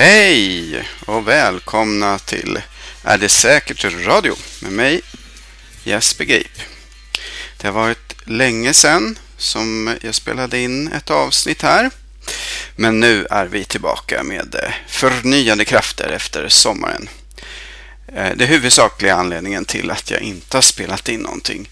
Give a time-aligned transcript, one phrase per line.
[0.00, 2.60] Hej och välkomna till
[3.02, 5.00] Är det säkert radio med mig
[5.84, 6.60] Jesper Grip.
[7.56, 11.90] Det har varit länge sedan som jag spelade in ett avsnitt här.
[12.76, 17.08] Men nu är vi tillbaka med förnyade krafter efter sommaren.
[18.14, 21.68] Eh, det huvudsakliga anledningen till att jag inte har spelat in någonting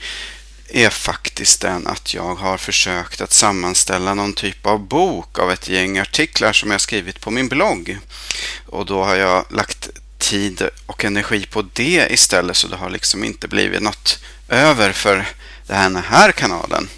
[0.69, 5.69] är faktiskt den att jag har försökt att sammanställa någon typ av bok av ett
[5.69, 7.99] gäng artiklar som jag skrivit på min blogg.
[8.67, 13.25] Och då har jag lagt tid och energi på det istället så det har liksom
[13.25, 15.27] inte blivit något över för
[15.67, 16.89] den här kanalen.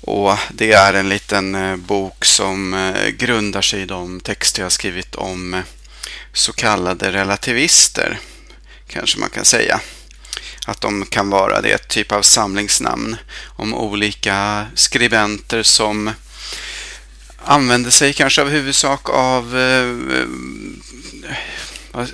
[0.00, 4.72] Och det är en liten eh, bok som eh, grundar sig i de texter jag
[4.72, 5.60] skrivit om eh,
[6.32, 8.18] så kallade relativister,
[8.88, 9.80] kanske man kan säga
[10.66, 13.16] att de kan vara det, ett typ av samlingsnamn
[13.56, 16.10] om olika skribenter som
[17.44, 20.26] använder sig kanske av huvudsak av eh, eh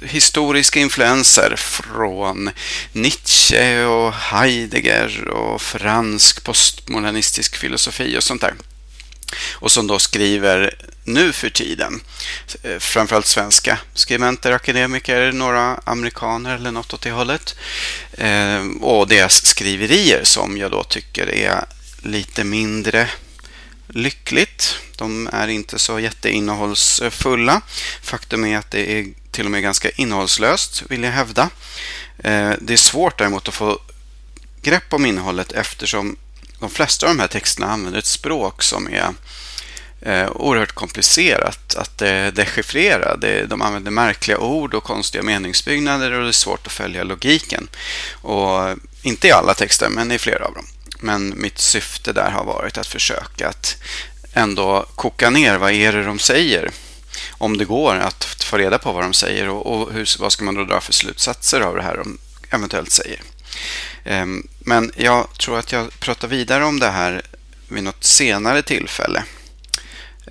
[0.03, 2.51] historiska influenser från
[2.93, 8.55] Nietzsche och Heidegger och fransk postmodernistisk filosofi och sånt där.
[9.53, 10.75] Och som då skriver
[11.05, 12.01] nu för tiden.
[12.63, 17.57] Eh, framförallt svenska skribenter, akademiker, några amerikaner eller något åt det hållet.
[18.13, 21.65] Eh, och deras skriverier som jag då tycker är
[22.03, 23.09] lite mindre
[23.89, 24.79] lyckligt.
[24.97, 27.63] De är inte så jätteinnehållsfulla.
[28.03, 31.51] Faktum är att det är till och med ganska innehållslöst, vill jag hävda.
[32.19, 33.79] Eh, det är svårt däremot att få
[34.63, 36.17] grepp om innehållet eftersom
[36.61, 39.15] de flesta av de här texterna använder ett språk som är
[40.01, 43.17] eh, oerhört komplicerat att eh, dechiffrera.
[43.17, 47.69] Det, de använder märkliga ord och konstiga meningsbyggnader och det är svårt att följa logiken.
[48.23, 50.67] Och eh, inte i alla texter, men i flera av dem.
[51.01, 53.77] Men mitt syfte där har varit att försöka att
[54.33, 56.71] ändå koka ner vad är det de säger.
[57.31, 60.45] Om det går att få reda på vad de säger och, och hur, vad ska
[60.45, 62.19] man då dra för slutsatser av det här de
[62.51, 63.21] eventuellt säger.
[64.07, 67.23] Ehm, men jag tror att jag pratar vidare om det här
[67.69, 69.25] vid något senare tillfälle.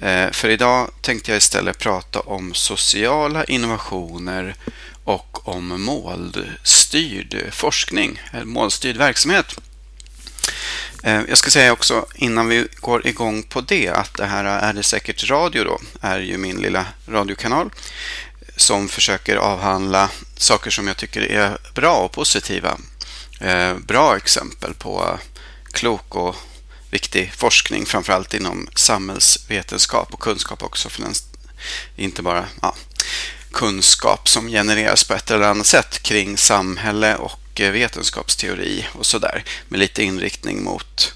[0.01, 4.55] Ehm, för idag tänkte jag istället prata om sociala innovationer
[5.03, 9.55] och om målstyrd forskning, eller målstyrd verksamhet.
[11.03, 14.73] Ehm, jag ska säga också innan vi går igång på det att det här är
[14.73, 17.69] det säkert radio då, är ju min lilla radiokanal
[18.55, 22.77] som försöker avhandla saker som jag tycker är bra och positiva.
[23.39, 25.19] Eh, bra exempel på
[25.71, 26.35] klok och
[26.89, 30.89] viktig forskning, framförallt inom samhällsvetenskap och kunskap också.
[30.89, 31.13] För den,
[31.95, 32.75] inte bara ja,
[33.51, 39.43] kunskap som genereras på ett eller annat sätt kring samhälle och eh, vetenskapsteori och sådär.
[39.67, 41.13] Med lite inriktning mot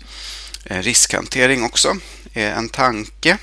[0.65, 1.97] eh, riskhantering också.
[2.33, 3.37] En tanke,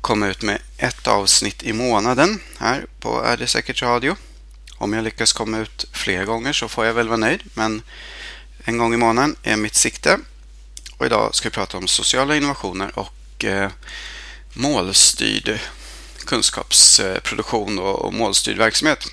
[0.00, 4.16] komma ut med ett avsnitt i månaden här på Är det säkert radio.
[4.78, 7.82] Om jag lyckas komma ut fler gånger så får jag väl vara nöjd, men
[8.64, 10.18] en gång i månaden är mitt sikte.
[10.98, 13.70] Och idag ska vi prata om sociala innovationer och eh,
[14.52, 15.58] målstyrd
[16.26, 19.06] kunskapsproduktion och, och målstyrd verksamhet.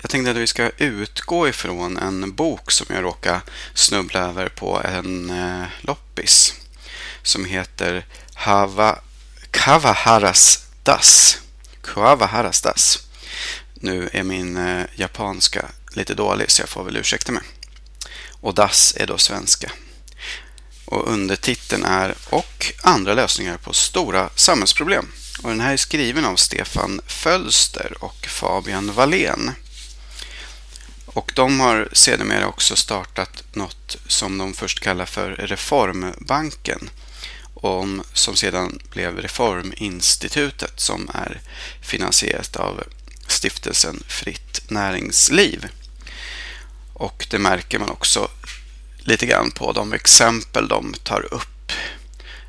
[0.00, 3.40] jag tänkte att vi ska utgå ifrån en bok som jag råkade
[3.74, 6.54] snubbla över på en eh, loppis
[7.22, 8.98] som heter Hava,
[9.50, 11.38] Kavaharas Das.
[11.82, 12.98] Kavaharas Das.
[13.74, 17.42] Nu är min eh, japanska lite dålig så jag får väl ursäkta mig.
[18.40, 19.72] Och Das är då svenska.
[20.86, 25.12] Och undertiteln är Och andra lösningar på stora samhällsproblem.
[25.42, 29.50] Och den här är skriven av Stefan Fölster och Fabian Wallén.
[31.06, 36.90] Och de har sedermera också startat något som de först kallar för Reformbanken
[37.54, 41.40] om, som sedan blev Reforminstitutet som är
[41.80, 42.84] finansierat av
[43.26, 45.66] stiftelsen Fritt Näringsliv.
[46.92, 48.28] Och det märker man också
[49.06, 51.72] lite grann på de exempel de tar upp.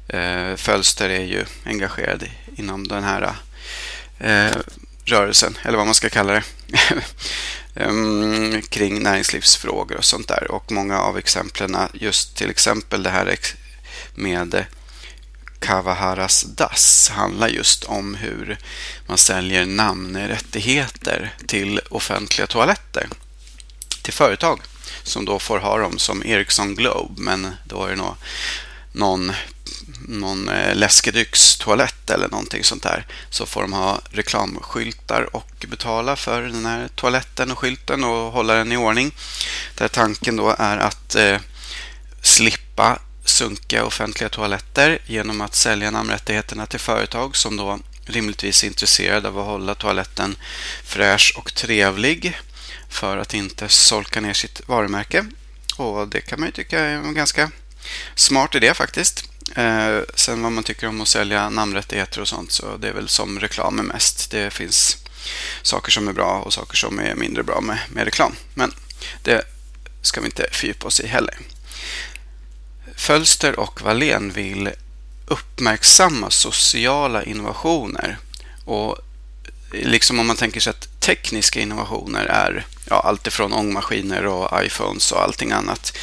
[0.08, 2.24] Eh, Fölster är ju engagerad
[2.56, 3.36] inom den här
[4.20, 4.58] eh,
[5.06, 6.44] rörelsen, eller vad man ska kalla det,
[8.70, 10.52] kring näringslivsfrågor och sånt där.
[10.52, 13.40] Och många av exemplen, just till exempel det här
[14.16, 14.66] med
[15.60, 18.58] Kavaharas Das handlar just om hur
[19.08, 23.08] man säljer namnrättigheter till offentliga toaletter
[24.02, 24.62] till företag
[25.08, 28.16] som då får ha dem som Ericsson Globe men då är det nog
[28.92, 29.32] någon,
[30.08, 36.42] någon eh, läskedryckstoalett eller någonting sånt där så får de ha reklamskyltar och betala för
[36.42, 39.12] den här toaletten och skylten och hålla den i ordning.
[39.76, 41.40] Där tanken då är att eh,
[42.22, 49.28] slippa sunkiga offentliga toaletter genom att sälja namnrättigheterna till företag som då rimligtvis är intresserade
[49.28, 50.36] av att hålla toaletten
[50.84, 52.38] fräsch och trevlig
[52.90, 55.26] för att inte solka ner sitt varumärke.
[55.78, 57.52] Och det kan man ju tycka är en ganska
[58.16, 59.30] smart idé faktiskt.
[59.56, 63.10] Eh, sen vad man tycker om att sälja namnrättigheter och sånt så det är väl
[63.10, 64.32] som reklam är mest.
[64.32, 64.98] Det finns
[65.62, 68.36] saker som är bra och saker som är mindre bra med, med reklam.
[68.54, 68.74] Men
[69.24, 69.44] det
[70.02, 71.38] ska vi inte fördjupa oss i heller.
[72.96, 74.70] Fölster och Wallén vill
[75.28, 78.18] uppmärksamma sociala innovationer.
[78.66, 78.98] Och
[79.72, 85.12] liksom om man tänker sig att tekniska innovationer är ja, allt ifrån ångmaskiner och iPhones
[85.12, 85.98] och allting annat.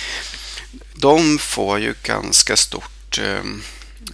[0.94, 3.62] De får ju ganska stort ehm,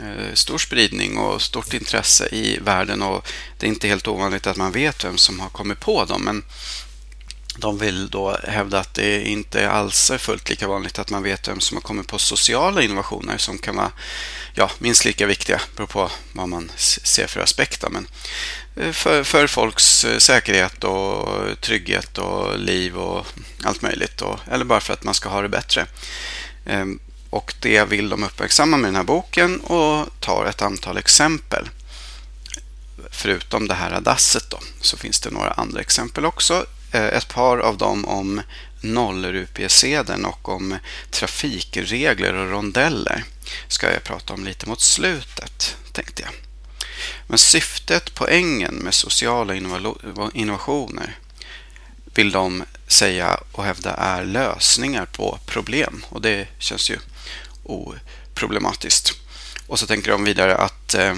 [0.00, 3.28] eh, stor spridning och stort intresse i världen och
[3.58, 6.22] det är inte helt ovanligt att man vet vem som har kommit på dem.
[6.22, 6.44] Men
[7.60, 11.48] de vill då hävda att det inte alls är fullt lika vanligt att man vet
[11.48, 13.92] vem som har kommit på sociala innovationer som kan vara
[14.54, 17.88] ja, minst lika viktiga, beror på vad man ser för aspekter.
[17.90, 18.08] Men
[18.76, 21.28] eh, för, för folks eh, säkerhet och
[21.60, 23.26] trygghet och liv och
[23.62, 24.22] allt möjligt.
[24.22, 25.86] Och, eller bara för att man ska ha det bättre.
[26.66, 26.98] Ehm,
[27.30, 31.68] och det vill de uppmärksamma med den här boken och tar ett antal exempel.
[33.10, 37.58] Förutom det här dasset då, så finns det några andra exempel också Eh, ett par
[37.58, 38.42] av dem om
[38.80, 40.78] nollrupiesedeln och om
[41.10, 43.24] trafikregler och rondeller
[43.68, 46.32] ska jag prata om lite mot slutet, tänkte jag.
[47.26, 49.54] Men syftet, poängen med sociala
[50.34, 51.18] innovationer
[52.14, 56.98] vill de säga och hävda är lösningar på problem och det känns ju
[57.62, 59.12] oproblematiskt.
[59.66, 61.14] Och så tänker de vidare att eh,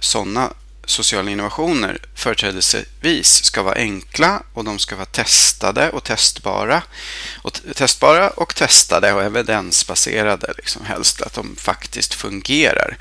[0.00, 0.52] sådana
[0.86, 6.82] sociala innovationer företrädesvis ska vara enkla och de ska vara testade och testbara.
[7.42, 12.96] Och testbara och testade och evidensbaserade liksom helst, att de faktiskt fungerar.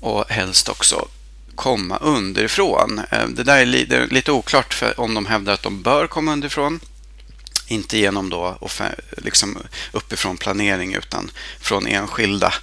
[0.00, 1.08] Och helst också
[1.54, 3.00] komma underifrån.
[3.10, 6.80] Eh, det där är lite oklart för om de hävdar att de bör komma underifrån.
[7.66, 8.58] Inte genom då
[9.10, 9.58] liksom
[9.92, 12.54] uppifrån planering utan från enskilda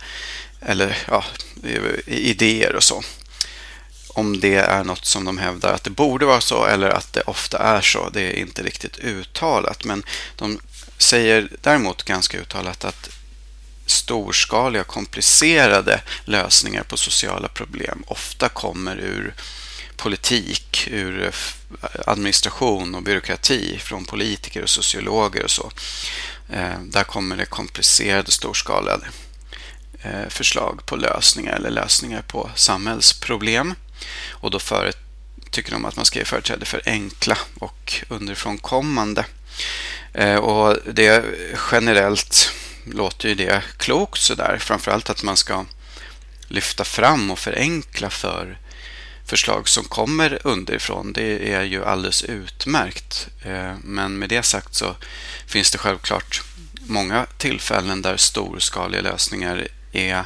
[0.62, 1.24] eller ja,
[2.06, 3.04] idéer och så
[4.20, 7.22] om det är något som de hävdar att det borde vara så eller att det
[7.22, 8.10] ofta är så.
[8.10, 9.84] Det är inte riktigt uttalat.
[9.84, 10.04] Men
[10.36, 10.60] de
[10.98, 13.10] säger däremot ganska uttalat att
[13.86, 19.34] storskaliga komplicerade lösningar på sociala problem ofta kommer ur
[19.98, 21.32] politik, ur eh,
[22.06, 25.72] administration och byråkrati från politiker och sociologer och så.
[26.50, 29.00] Eh, där kommer det komplicerade storskaliga
[30.02, 33.76] eh, förslag på lösningar eller lösningar på samhällsproblem.
[34.30, 34.92] Och då före,
[35.52, 39.26] tycker de att man ska ge företräde för enkla och underifrånkommande.
[40.14, 41.26] Eh, och det
[41.72, 42.52] generellt
[42.84, 44.58] låter ju det klokt sådär.
[44.60, 45.66] Framförallt att man ska
[46.48, 48.58] lyfta fram och förenkla för
[49.26, 51.14] förslag som kommer underifrån.
[51.14, 53.28] Det är ju alldeles utmärkt.
[53.42, 54.96] Eh, men med det sagt så
[55.48, 56.42] finns det självklart
[56.88, 60.26] många tillfällen där storskaliga lösningar är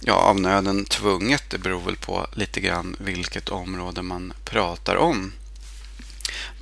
[0.00, 1.44] ja, av nöden tvunget.
[1.48, 5.32] Det beror väl på lite grann vilket område man pratar om.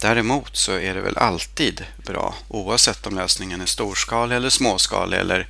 [0.00, 5.49] Däremot så är det väl alltid bra oavsett om lösningen är storskalig eller småskalig eller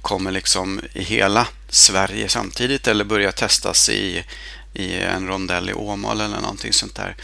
[0.00, 4.24] kommer liksom i hela Sverige samtidigt eller börjar testas i,
[4.74, 7.16] i en rondell i Åmål eller någonting sånt där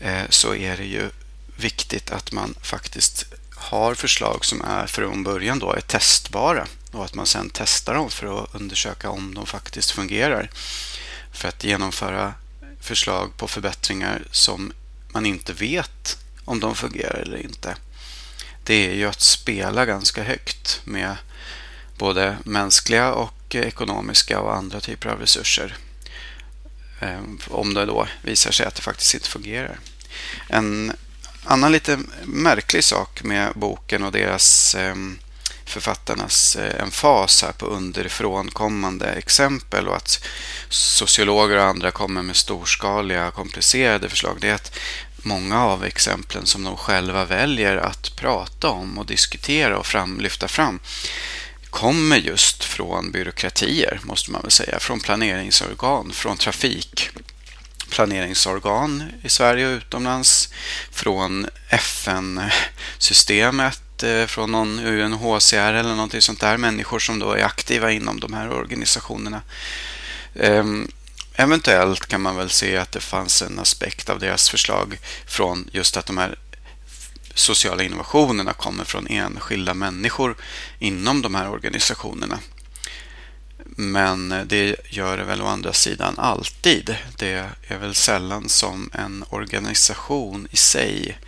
[0.00, 1.10] eh, så är det ju
[1.56, 3.24] viktigt att man faktiskt
[3.56, 8.10] har förslag som är från början då är testbara och att man sedan testar dem
[8.10, 10.50] för att undersöka om de faktiskt fungerar.
[11.32, 12.34] För att genomföra
[12.80, 14.72] förslag på förbättringar som
[15.08, 17.76] man inte vet om de fungerar eller inte.
[18.64, 21.16] Det är ju att spela ganska högt med
[21.98, 25.76] både mänskliga och ekonomiska och andra typer av resurser.
[27.00, 29.78] Eh, om det då visar sig att det faktiskt inte fungerar.
[30.48, 30.92] En
[31.44, 35.18] annan lite märklig sak med boken och deras ehm,
[35.68, 40.24] författarnas eh, emfas här på underifrånkommande exempel och att
[40.68, 44.36] sociologer och andra kommer med storskaliga komplicerade förslag.
[44.40, 44.78] Det är att
[45.16, 50.48] många av exemplen som de själva väljer att prata om och diskutera och fram, lyfta
[50.48, 50.80] fram
[51.70, 57.10] kommer just från byråkratier, måste man väl säga, från planeringsorgan, från trafik
[57.88, 60.48] planeringsorgan i Sverige och utomlands,
[60.90, 67.92] från FN-systemet, Eh, från någon UNHCR eller någonting sånt där, människor som då är aktiva
[67.92, 69.42] inom de här organisationerna.
[70.34, 70.88] Ehm,
[71.34, 75.96] eventuellt kan man väl se att det fanns en aspekt av deras förslag från just
[75.96, 76.38] att de här
[77.34, 80.36] sociala innovationerna kommer från enskilda människor
[80.78, 82.38] inom de här organisationerna.
[83.76, 86.96] Men eh, det gör det väl å andra sidan alltid.
[87.16, 91.18] Det är väl sällan som en organisation i sig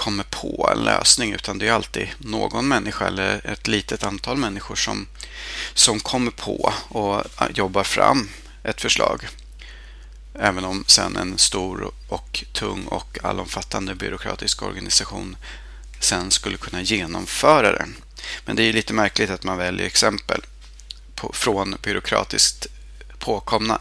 [0.00, 4.74] kommer på en lösning utan det är alltid någon människa eller ett litet antal människor
[4.74, 5.06] som,
[5.74, 8.28] som kommer på och jobbar fram
[8.62, 9.28] ett förslag.
[10.34, 15.36] Även om sen en stor och tung och allomfattande byråkratisk organisation
[16.00, 17.96] sen skulle kunna genomföra den.
[18.44, 20.40] Men det är lite märkligt att man väljer exempel
[21.14, 22.66] på, från byråkratiskt
[23.18, 23.80] påkomna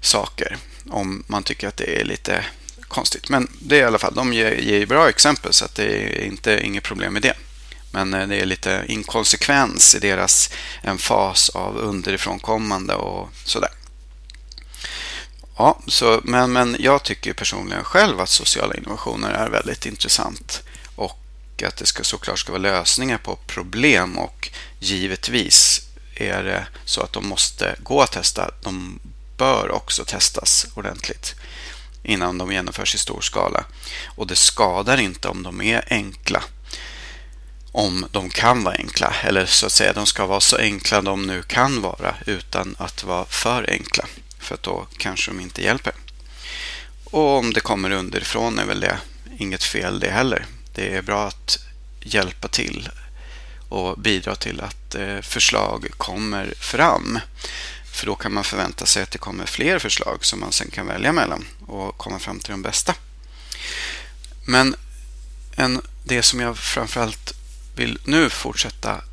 [0.00, 0.56] saker
[0.88, 2.44] om man tycker att det är lite
[2.90, 3.28] konstigt.
[3.28, 6.24] Men det är i alla fall, de ger, ger bra exempel så att det är
[6.24, 7.34] inte inget problem med det.
[7.90, 10.50] Men eh, det är lite inkonsekvens i deras
[10.82, 13.70] emfas av underifrånkommande och sådär.
[15.56, 20.62] Ja, så, men, men jag tycker personligen själv att sociala innovationer är väldigt intressant
[20.96, 25.82] och att det ska, såklart ska vara lösningar på problem och givetvis
[26.14, 28.50] är det så att de måste gå att testa.
[28.62, 29.00] De
[29.36, 31.34] bör också testas ordentligt
[32.02, 33.64] innan de genomförs i stor skala.
[34.06, 36.42] Och det skadar inte om de är enkla.
[37.72, 41.26] Om de kan vara enkla, eller så att säga, de ska vara så enkla de
[41.26, 44.04] nu kan vara utan att vara för enkla.
[44.38, 45.92] För då kanske de inte hjälper.
[47.04, 48.98] Och om det kommer underifrån är väl det
[49.38, 50.46] inget fel det heller.
[50.74, 51.58] Det är bra att
[52.00, 52.88] hjälpa till
[53.68, 57.18] och bidra till att eh, förslag kommer fram.
[58.00, 60.86] För då kan man förvänta sig att det kommer fler förslag som man sen kan
[60.86, 62.94] välja mellan och komma fram till de bästa.
[64.44, 64.76] Men
[65.56, 67.34] en, det som jag framförallt
[67.74, 69.04] vill nu fortsätta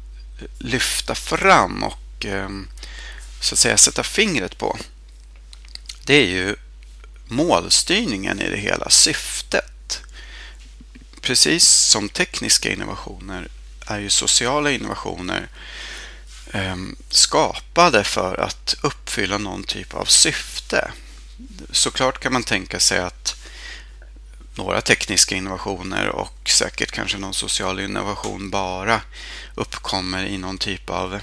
[0.60, 2.50] lyfta fram och eh,
[3.42, 4.78] så att säga sätta fingret på
[6.04, 6.56] det är ju
[7.26, 10.02] målstyrningen i det hela, syftet.
[11.22, 13.48] Precis som tekniska innovationer
[13.86, 15.48] är ju sociala innovationer
[16.52, 20.92] Ehm, skapade för att uppfylla någon typ av syfte.
[21.72, 23.36] Såklart kan man tänka sig att
[24.56, 29.02] några tekniska innovationer och säkert kanske någon social innovation bara
[29.56, 31.20] uppkommer i någon typ av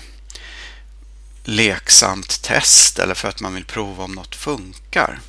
[1.45, 5.21] leksamt test eller för att man vill prova om något funkar.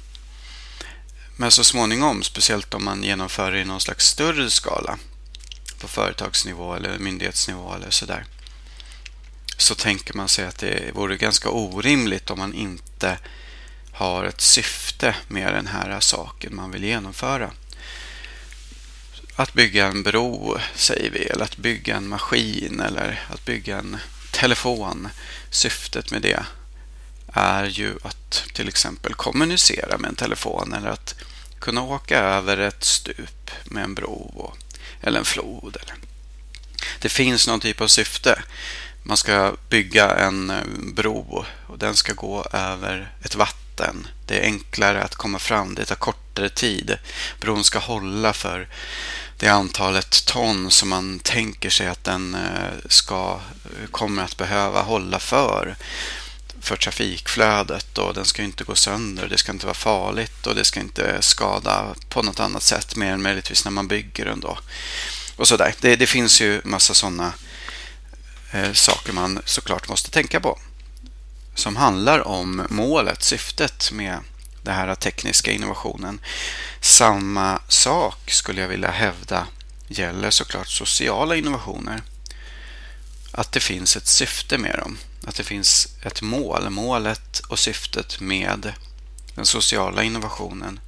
[1.36, 4.98] Men så småningom, speciellt om man genomför det i någon slags större skala,
[5.80, 8.26] på företagsnivå eller myndighetsnivå eller sådär
[9.58, 13.18] så tänker man sig att det vore ganska orimligt om man inte
[13.92, 17.52] har ett syfte med den här saken man vill genomföra.
[19.36, 23.98] Att bygga en bro, säger vi, eller att bygga en maskin eller att bygga en
[24.32, 25.10] telefon.
[25.50, 26.44] Syftet med det
[27.28, 31.16] är ju att till exempel kommunicera med en telefon eller att
[31.60, 34.54] kunna åka över ett stup med en bro
[35.02, 35.78] eller en flod.
[37.00, 38.44] Det finns någon typ av syfte.
[39.08, 44.08] Man ska bygga en eh, bro och den ska gå över ett vatten.
[44.26, 46.98] Det är enklare att komma fram, det tar kortare tid.
[47.40, 48.68] Bron ska hålla för
[49.38, 54.82] det antalet ton som man tänker sig att den eh, ska, eh, kommer att behöva
[54.82, 55.76] hålla för.
[56.62, 60.66] för trafikflödet och den ska inte gå sönder, det ska inte vara farligt och det
[60.66, 64.58] ska inte skada på något annat sätt mer än möjligtvis när man bygger den då.
[65.36, 65.76] Och sådär.
[65.82, 67.34] Det, det finns ju massa sådana
[68.52, 70.60] Eh, saker man såklart måste tänka på.
[71.56, 74.20] Som handlar om målet, syftet med
[74.64, 76.20] den här tekniska innovationen.
[76.82, 79.48] Samma sak skulle jag vilja hävda
[79.88, 82.02] gäller såklart sociala innovationer.
[83.32, 84.98] Att det finns ett syfte med dem.
[85.28, 86.70] Att det finns ett mål.
[86.70, 88.74] Målet och syftet med
[89.36, 90.80] den sociala innovationen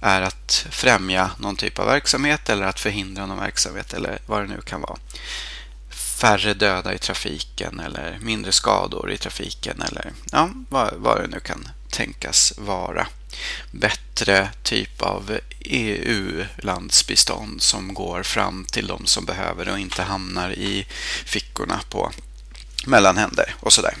[0.00, 4.48] är att främja någon typ av verksamhet eller att förhindra någon verksamhet eller vad det
[4.48, 4.98] nu kan vara.
[6.22, 11.40] Färre döda i trafiken eller mindre skador i trafiken eller ja, vad, vad det nu
[11.40, 13.06] kan tänkas vara.
[13.70, 20.52] Bättre typ av EU-landsbistånd som går fram till de som behöver det och inte hamnar
[20.52, 20.86] i
[21.24, 22.12] fickorna på
[22.86, 23.94] mellanhänder och sådär.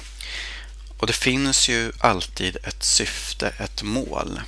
[0.98, 4.40] Och det finns ju alltid ett syfte, ett mål.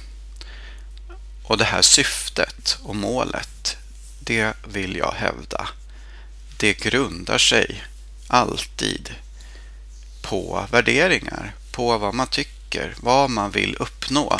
[1.43, 3.77] Och det här syftet och målet,
[4.21, 5.69] det vill jag hävda,
[6.65, 7.85] det grundar sig
[8.27, 9.15] alltid
[10.23, 14.39] på värderingar, på vad man tycker, vad man vill uppnå,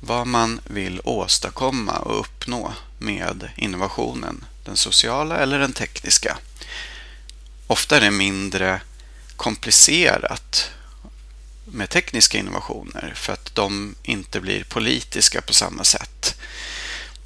[0.00, 6.38] vad man vill åstadkomma och uppnå med innovationen, den sociala eller den tekniska.
[7.66, 8.80] Ofta är det mindre
[9.36, 10.70] komplicerat
[11.64, 16.40] med tekniska innovationer för att de inte blir politiska på samma sätt.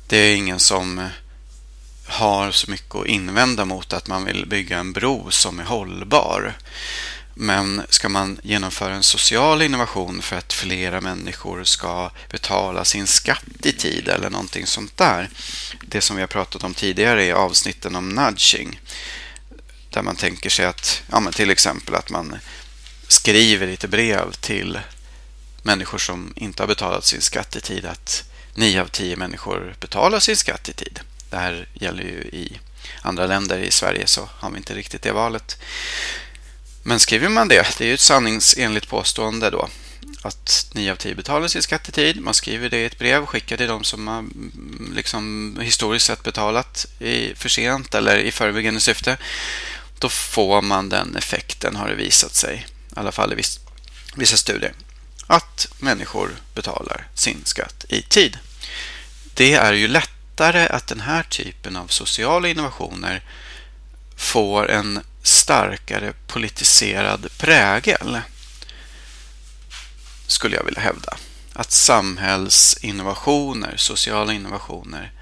[0.07, 1.09] Det är ingen som
[2.13, 6.55] har så mycket att invända mot att man vill bygga en bro som är hållbar.
[7.35, 13.67] Men ska man genomföra en social innovation för att flera människor ska betala sin skatt
[13.67, 15.31] i tid eller någonting sånt där.
[15.87, 18.81] Det som vi har pratat om tidigare i avsnitten om nudging.
[19.91, 22.39] Där man tänker sig att, ja men till exempel att man
[23.09, 24.79] skriver lite brev till
[25.63, 28.25] människor som inte har betalat sin skatt i tid att
[28.55, 31.01] 9 av 10 människor betalar sin skatt i tid.
[31.33, 32.59] Det här gäller ju i
[33.03, 33.59] andra länder.
[33.59, 35.59] I Sverige så har vi inte riktigt det valet.
[36.83, 39.69] Men skriver man det, det är ju ett sanningsenligt påstående då,
[40.23, 42.21] att 9 av 10 betalar sin skatt i tid.
[42.21, 46.23] Man skriver det i ett brev, skickar till de som har mm, liksom historiskt sett
[46.23, 49.17] betalat i för sent eller i förebyggande syfte.
[49.99, 52.67] Då får man den effekten, har det visat sig
[52.97, 53.43] i alla fall i
[54.17, 54.73] vissa studier,
[55.27, 58.39] att människor betalar sin skatt i tid.
[59.35, 63.23] Det är ju lätt lättare att den här typen av sociala innovationer
[64.17, 68.21] får en starkare politiserad prägel
[70.27, 71.17] skulle jag vilja hävda.
[71.53, 75.13] Att samhällsinnovationer, sociala innovationer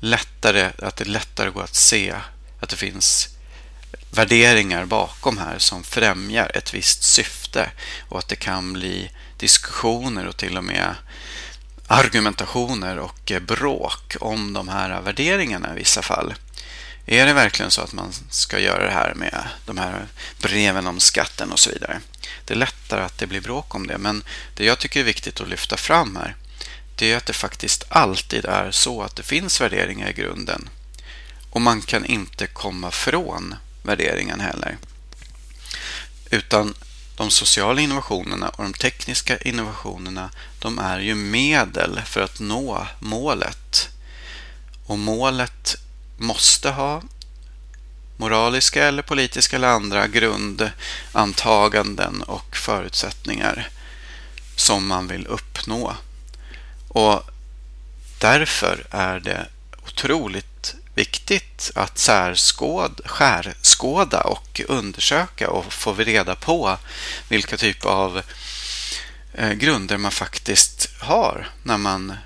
[0.00, 2.14] lättare, att det lättare går att se
[2.60, 3.28] att det finns
[4.10, 7.70] värderingar bakom här som främjar ett visst syfte
[8.08, 10.94] och att det kan bli diskussioner och till och med
[11.92, 16.34] argumentationer och eh, bråk om de här värderingarna i vissa fall.
[17.06, 20.06] Är det verkligen så att man ska göra det här med de här
[20.40, 22.00] breven om skatten och så vidare?
[22.44, 24.24] Det är lättare att det blir bråk om det, men
[24.56, 26.36] det jag tycker är viktigt att lyfta fram här,
[26.96, 30.68] det är att det faktiskt alltid är så att det finns värderingar i grunden.
[31.50, 34.76] Och man kan inte komma från värderingen heller.
[36.30, 36.74] Utan
[37.16, 43.88] de sociala innovationerna och de tekniska innovationerna de är ju medel för att nå målet.
[44.86, 45.76] Och målet
[46.16, 47.02] måste ha
[48.16, 53.68] moraliska eller politiska eller andra grundantaganden och förutsättningar
[54.56, 55.96] som man vill uppnå.
[56.88, 57.22] Och
[58.18, 59.46] därför är det
[59.86, 66.78] otroligt viktigt att särskåd, skärskåda och undersöka och få reda på
[67.28, 68.22] vilka typer av
[69.34, 72.16] eh, grunder man faktiskt har när man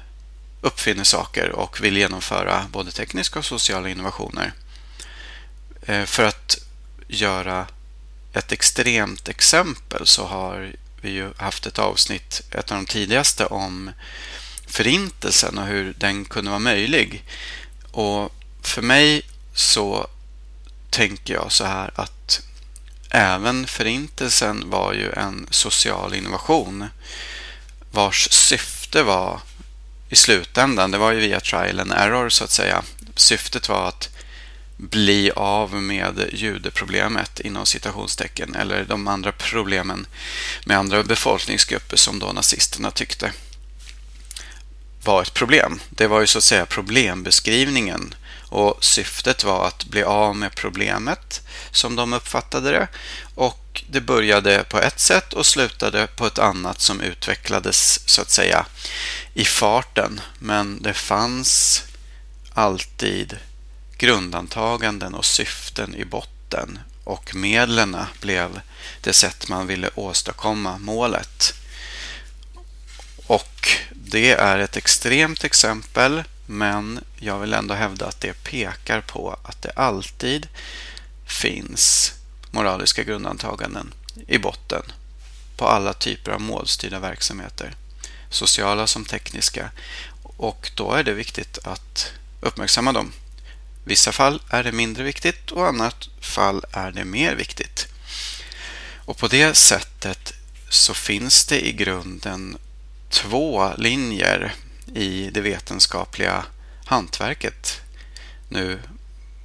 [0.61, 4.53] uppfinner saker och vill genomföra både tekniska och sociala innovationer.
[5.83, 6.59] Eh, för att
[7.09, 7.67] göra
[8.33, 13.91] ett extremt exempel så har vi ju haft ett avsnitt, ett av de tidigaste, om
[14.67, 17.25] Förintelsen och hur den kunde vara möjlig.
[17.91, 18.33] Och
[18.67, 19.23] för mig
[19.55, 20.07] så
[20.91, 22.41] tänker jag så här att
[23.11, 26.89] även Förintelsen var ju en social innovation
[27.91, 29.41] vars syfte var
[30.09, 32.83] i slutändan, det var ju via trial and error så att säga.
[33.15, 34.09] Syftet var att
[34.77, 40.07] bli av med judeproblemet inom citationstecken eller de andra problemen
[40.65, 43.33] med andra befolkningsgrupper som då nazisterna tyckte
[45.05, 45.81] var ett problem.
[45.91, 48.15] Det var ju så att säga problembeskrivningen
[48.57, 52.89] och syftet var att bli av med problemet som de uppfattade det.
[53.35, 58.31] Och det började på ett sätt och slutade på ett annat som utvecklades så att
[58.31, 58.67] säga
[59.35, 60.21] i farten.
[60.39, 61.83] Men det fanns
[62.55, 63.37] alltid
[63.99, 68.61] grundantaganden och syften i botten och medlen blev
[69.01, 71.55] det sätt man ville åstadkomma målet.
[73.27, 79.39] Och det är ett extremt exempel men jag vill ändå hävda att det pekar på
[79.43, 80.49] att det alltid
[81.27, 82.13] finns
[82.51, 83.93] moraliska grundantaganden
[84.27, 84.83] i botten
[85.57, 87.75] på alla typer av målstyrda verksamheter,
[88.31, 89.71] sociala som tekniska.
[90.23, 93.13] Och då är det viktigt att uppmärksamma dem.
[93.85, 97.89] Vissa fall är det mindre viktigt och annat fall är det mer viktigt.
[98.97, 100.33] Och på det sättet
[100.69, 102.57] så finns det i grunden
[103.11, 104.55] två linjer
[104.95, 106.45] i det vetenskapliga
[106.85, 107.81] hantverket.
[108.49, 108.81] Nu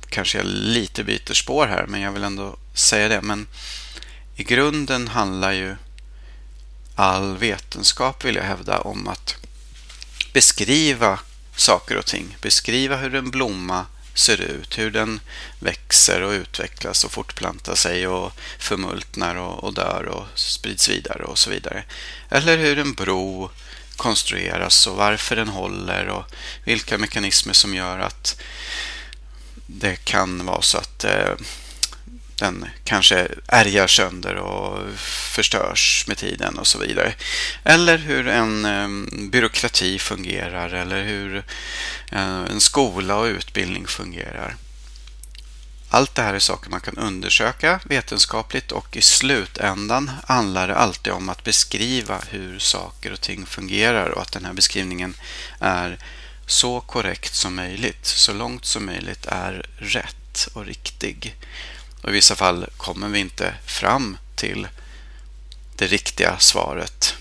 [0.10, 3.22] kanske jag lite byter spår här, men jag vill ändå säga det.
[3.22, 3.48] Men
[4.36, 5.76] i grunden handlar ju
[6.96, 9.36] all vetenskap, vill jag hävda, om att
[10.34, 11.20] beskriva
[11.56, 12.38] saker och ting.
[12.42, 15.20] Beskriva hur en blomma ser ut, hur den
[15.60, 21.38] växer och utvecklas och fortplantar sig och förmultnar och, och dör och sprids vidare och
[21.38, 21.84] så vidare.
[22.30, 23.52] Eller hur en bro
[24.02, 26.26] konstrueras och varför den håller och
[26.64, 28.42] vilka mekanismer som gör att
[29.66, 31.34] det kan vara så att eh,
[32.40, 37.14] den kanske ärgar sönder och förstörs med tiden och så vidare.
[37.64, 38.88] Eller hur en eh,
[39.30, 41.44] byråkrati fungerar eller hur
[42.12, 44.56] eh, en skola och utbildning fungerar.
[45.94, 51.14] Allt det här är saker man kan undersöka vetenskapligt och i slutändan handlar det alltid
[51.14, 55.16] om att beskriva hur saker och ting fungerar och att den här beskrivningen
[55.60, 55.98] är
[56.46, 61.36] så korrekt som möjligt, så långt som möjligt är rätt och riktig.
[62.02, 64.68] Och I vissa fall kommer vi inte fram till
[65.76, 67.16] det riktiga svaret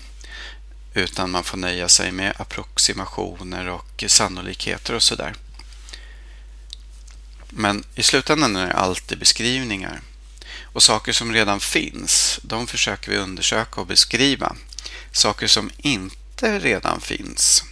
[0.93, 5.33] utan man får nöja sig med approximationer och sannolikheter och sådär.
[7.53, 10.01] Men i slutändan är det alltid beskrivningar.
[10.63, 14.55] Och saker som redan finns, de försöker vi undersöka och beskriva.
[15.11, 17.63] Saker som inte redan finns,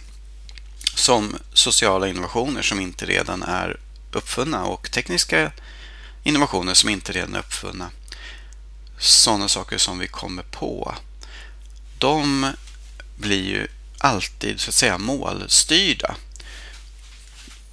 [0.94, 3.80] som sociala innovationer som inte redan är
[4.12, 5.52] uppfunna och tekniska
[6.22, 7.90] innovationer som inte redan är uppfunna.
[8.98, 10.94] Sådana saker som vi kommer på.
[11.98, 12.52] De
[13.16, 16.16] blir ju alltid så att säga målstyrda.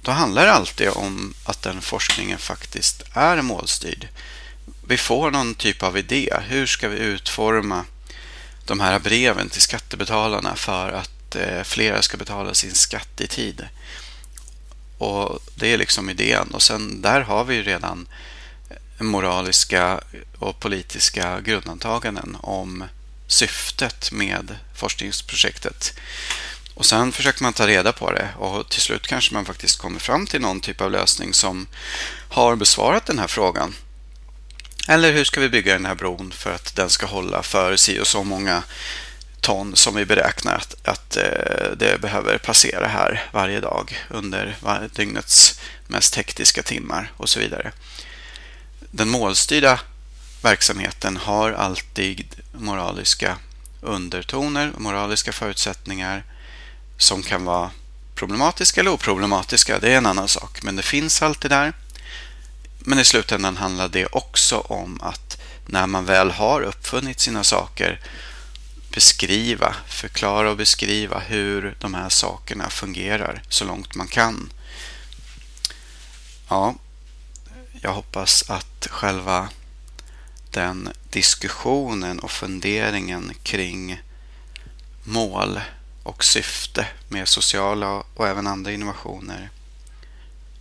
[0.02, 4.08] Då handlar det alltid om att den forskningen faktiskt är målstyrd.
[4.86, 6.34] Vi får någon typ av idé.
[6.48, 7.84] Hur ska vi utforma
[8.66, 13.68] de här breven till skattebetalarna för att eh, flera ska betala sin skatt i tid?
[14.98, 16.50] Och Det är liksom idén.
[16.50, 18.08] Och sen där har vi redan
[18.98, 20.00] moraliska
[20.38, 22.84] och politiska grundantaganden om
[23.26, 25.94] syftet med forskningsprojektet.
[26.78, 30.00] Och sen försöker man ta reda på det och till slut kanske man faktiskt kommer
[30.00, 31.66] fram till någon typ av lösning som
[32.28, 33.74] har besvarat den här frågan.
[34.88, 38.00] Eller hur ska vi bygga den här bron för att den ska hålla för si
[38.00, 38.62] och så många
[39.40, 44.56] ton som vi beräknar att, att eh, det behöver passera här varje dag under
[44.94, 47.72] dygnets mest hektiska timmar och så vidare.
[48.90, 49.80] Den målstyrda
[50.42, 53.36] verksamheten har alltid moraliska
[53.80, 56.24] undertoner, moraliska förutsättningar
[56.98, 57.70] som kan vara
[58.14, 59.78] problematiska eller oproblematiska.
[59.78, 61.72] Det är en annan sak, men det finns alltid där.
[62.78, 68.00] Men i slutändan handlar det också om att när man väl har uppfunnit sina saker
[68.94, 74.52] beskriva, förklara och beskriva hur de här sakerna fungerar så långt man kan.
[76.48, 76.74] Ja,
[77.72, 79.48] jag hoppas att själva
[80.50, 84.02] den diskussionen och funderingen kring
[85.04, 85.60] mål
[86.08, 89.50] och syfte med sociala och även andra innovationer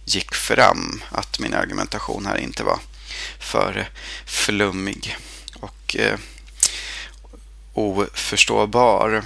[0.06, 1.04] gick fram.
[1.10, 2.80] Att min argumentation här inte var
[3.40, 3.90] för
[4.26, 5.18] flummig
[5.60, 6.20] och eh,
[7.74, 9.24] oförståbar.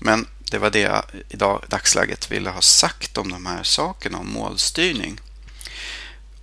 [0.00, 4.18] Men det var det jag i dag, dagsläget ville ha sagt om de här sakerna
[4.18, 5.20] om målstyrning.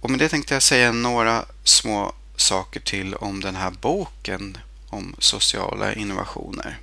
[0.02, 4.58] Och med det tänkte jag säga några små saker till om den här boken
[4.90, 6.80] om sociala innovationer.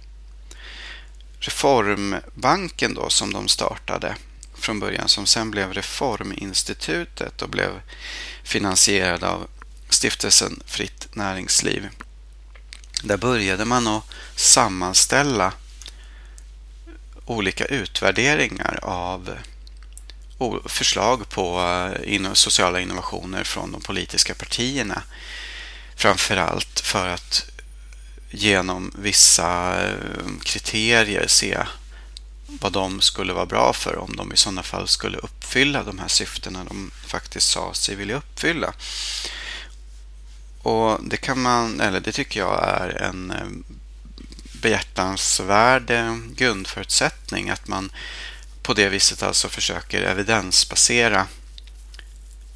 [1.43, 4.17] Reformbanken då som de startade
[4.55, 7.81] från början som sen blev Reforminstitutet och blev
[8.43, 9.47] finansierad av
[9.89, 11.89] stiftelsen Fritt Näringsliv.
[13.03, 14.05] Där började man att
[14.37, 15.53] sammanställa
[17.25, 19.31] olika utvärderingar av
[20.67, 21.61] förslag på
[22.05, 25.03] eh, sociala innovationer från de politiska partierna.
[25.97, 27.52] Framförallt för att
[28.33, 29.97] genom vissa eh,
[30.43, 31.59] kriterier se
[32.47, 36.09] vad de skulle vara bra för om de i sådana fall skulle uppfylla de här
[36.09, 38.73] syftena de faktiskt sa sig vilja uppfylla.
[40.63, 43.77] Och det kan man, eller det tycker jag är en eh,
[44.53, 47.93] behjärtansvärd eh, grundförutsättning att man
[48.63, 51.27] på det viset alltså försöker evidensbasera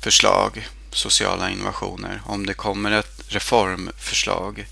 [0.01, 2.23] förslag, sociala innovationer.
[2.27, 4.67] Om det kommer ett reformförslag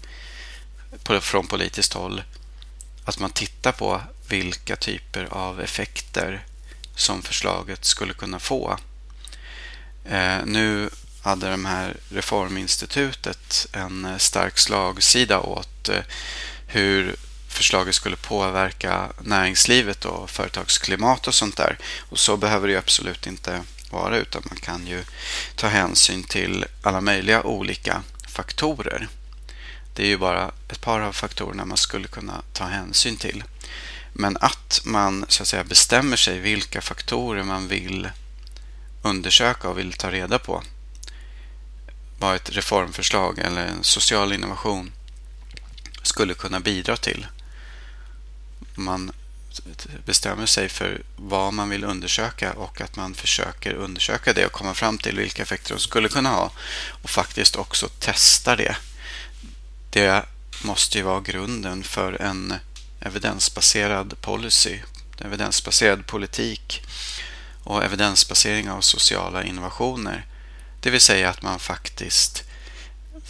[1.20, 2.22] från politiskt håll,
[3.04, 6.44] att man tittar på vilka typer av effekter
[6.96, 8.78] som förslaget skulle kunna få.
[10.04, 10.90] Eh, nu
[11.22, 16.02] hade de här Reforminstitutet en eh, stark slagsida åt eh,
[16.66, 17.16] hur
[17.48, 21.78] förslaget skulle påverka näringslivet och företagsklimat och sånt där.
[22.10, 25.04] Och så behöver det absolut inte vara utan man kan ju
[25.56, 29.08] ta hänsyn till alla möjliga olika faktorer.
[29.94, 33.44] Det är ju bara ett par av faktorerna man skulle kunna ta hänsyn till.
[34.12, 38.08] Men att man så att säga bestämmer sig vilka faktorer man vill
[39.02, 40.62] undersöka och vill ta reda på
[42.18, 44.92] vad ett reformförslag eller en social innovation
[46.02, 47.26] skulle kunna bidra till
[48.74, 49.12] man
[50.04, 54.74] bestämmer sig för vad man vill undersöka och att man försöker undersöka det och komma
[54.74, 56.50] fram till vilka effekter de skulle kunna ha
[57.02, 58.76] och faktiskt också testa det.
[59.94, 60.24] Det
[60.62, 62.54] måste ju vara grunden för en
[63.00, 64.78] evidensbaserad policy,
[65.18, 66.82] evidensbaserad politik
[67.64, 70.26] och evidensbasering av sociala innovationer.
[70.80, 72.44] Det vill säga att man faktiskt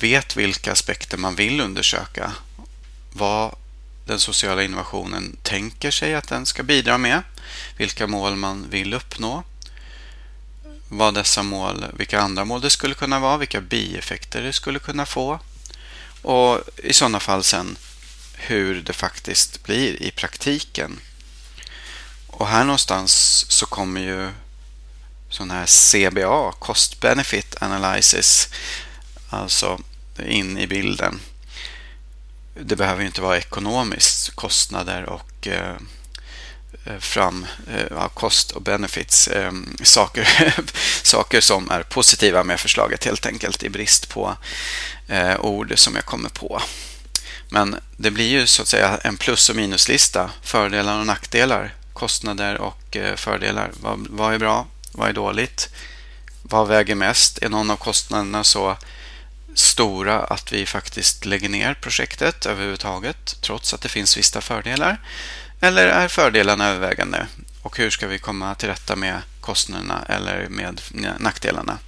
[0.00, 2.32] vet vilka aspekter man vill undersöka.
[3.12, 3.54] Vad
[4.06, 7.22] den sociala innovationen tänker sig att den ska bidra med,
[7.76, 9.42] vilka mål man vill uppnå,
[10.88, 15.06] vad dessa mål, vilka andra mål det skulle kunna vara, vilka bieffekter det skulle kunna
[15.06, 15.40] få
[16.24, 17.76] och i sådana fall sen
[18.34, 21.00] hur det faktiskt blir i praktiken.
[22.26, 24.30] Och här någonstans så kommer ju
[25.28, 28.48] sån här CBA, Cost Benefit Analysis,
[29.30, 29.80] alltså
[30.18, 31.20] in i bilden
[32.54, 35.76] det behöver ju inte vara ekonomiskt, kostnader och eh,
[36.86, 40.54] Eh, fram, eh, kost och benefits, eh, saker,
[41.02, 44.36] saker som är positiva med förslaget helt enkelt i brist på
[45.38, 46.62] ord som jag kommer på.
[47.48, 52.58] Men det blir ju så att säga en plus och minuslista, fördelar och nackdelar, kostnader
[52.58, 53.70] och fördelar.
[53.80, 54.66] Vad, vad är bra?
[54.92, 55.68] Vad är dåligt?
[56.42, 57.38] Vad väger mest?
[57.38, 58.76] Är någon av kostnaderna så
[59.54, 64.98] stora att vi faktiskt lägger ner projektet överhuvudtaget trots att det finns vissa fördelar?
[65.64, 67.26] Eller är fördelarna övervägande?
[67.62, 70.80] Och hur ska vi komma till rätta med kostnaderna eller med
[71.18, 71.78] nackdelarna?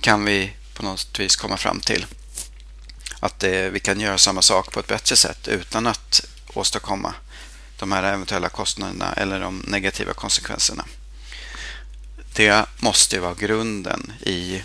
[0.00, 2.06] Kan vi på något vis komma fram till
[3.20, 7.14] att det, vi kan göra samma sak på ett bättre sätt utan att åstadkomma
[7.78, 10.84] de här eventuella kostnaderna eller de negativa konsekvenserna?
[12.34, 14.62] Det måste vara grunden i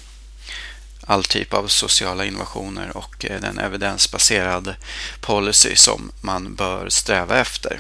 [1.01, 4.75] all typ av sociala innovationer och eh, den evidensbaserad
[5.21, 7.79] policy som man bör sträva efter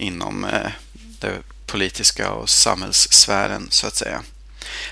[0.00, 0.72] inom den
[1.20, 4.22] det politiska och samhällssfären så att säga.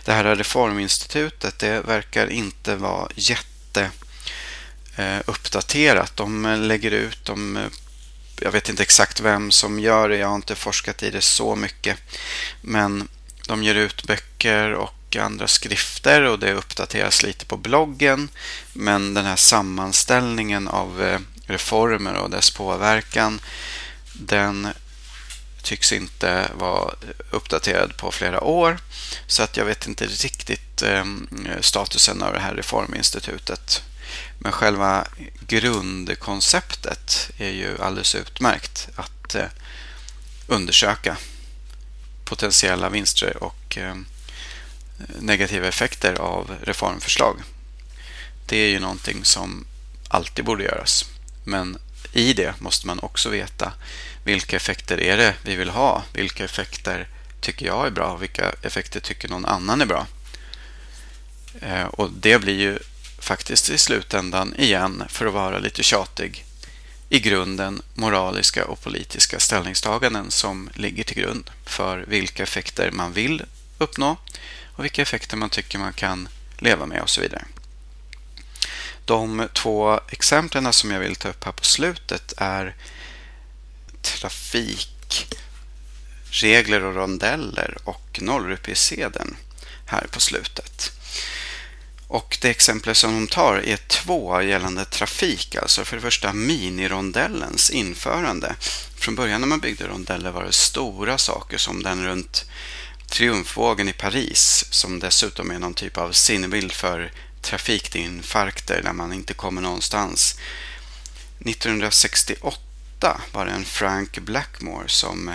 [0.05, 3.91] Det här reforminstitutet det verkar inte vara jätte
[4.97, 6.17] eh, uppdaterat.
[6.17, 7.69] De eh, lägger ut, de,
[8.41, 11.57] jag vet inte exakt vem som gör det, jag har inte forskat i det så
[11.57, 11.99] mycket.
[12.61, 13.09] Men
[13.47, 18.29] de ger ut böcker och andra skrifter och det uppdateras lite på bloggen.
[18.73, 23.41] Men den här sammanställningen av reformer och dess påverkan
[24.13, 24.69] den
[25.69, 26.95] tycks inte vara
[27.31, 28.79] uppdaterad på flera år.
[29.27, 31.29] Så att jag vet inte riktigt ehm,
[31.61, 33.83] statusen av det här reforminstitutet.
[34.39, 35.07] Men själva
[35.41, 39.45] grundkonceptet är ju alldeles utmärkt att eh,
[40.47, 41.17] undersöka
[42.25, 44.07] potentiella vinster och ehm,
[45.19, 47.43] negativa effekter av reformförslag.
[48.47, 49.67] Det är ju någonting som
[50.09, 51.05] alltid borde göras.
[51.45, 51.79] Men
[52.13, 53.73] i det måste man också veta
[54.25, 56.03] vilka effekter är det vi vill ha?
[56.13, 57.09] Vilka effekter
[57.41, 58.17] tycker jag är bra?
[58.17, 60.07] Vilka effekter tycker någon annan är bra?
[61.61, 62.79] Eh, och det blir ju
[63.19, 66.45] faktiskt i slutändan igen, för att vara lite tjatig,
[67.09, 73.43] i grunden moraliska och politiska ställningstaganden som ligger till grund för vilka effekter man vill
[73.79, 74.17] uppnå
[74.77, 77.45] och vilka effekter man tycker man kan leva med och så vidare.
[79.09, 82.77] De två exemplen som jag vill ta upp här på slutet är
[84.03, 85.27] trafik
[86.31, 89.37] regler och rondeller och nollrupesedeln
[89.87, 90.93] här på slutet.
[92.09, 97.71] Och det exempel som de tar är två gällande trafik, alltså för det första minirondellens
[97.71, 98.55] införande.
[98.97, 102.45] Från början när man byggde rondeller var det stora saker som den runt
[103.07, 109.35] Triumfvågen i Paris, som dessutom är någon typ av sinnebild för trafikinfarkter där man inte
[109.35, 110.39] kommer någonstans.
[111.41, 115.33] 1968 var det en Frank Blackmore som